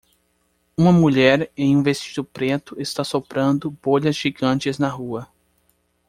[0.75, 5.27] Uma mulher em um vestido preto está soprando bolhas gigantes na rua.